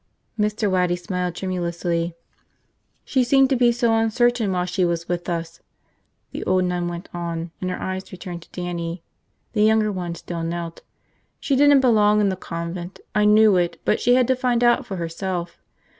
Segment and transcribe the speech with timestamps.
[0.39, 0.67] Mr.
[0.67, 2.15] Waddy smiled tremulously.
[3.05, 5.61] "She seemed to be so uncertain while she was with us,"
[6.31, 9.03] the old nun went on, and her eyes returned to Dannie.
[9.53, 10.81] The younger one still knelt.
[11.39, 12.99] "She didn't belong in the convent.
[13.13, 15.59] I knew it, but she had to find out for herself.